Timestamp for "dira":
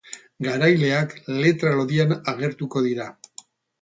2.89-3.11